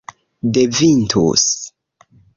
devintus 0.53 1.51